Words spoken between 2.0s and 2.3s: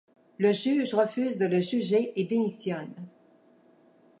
et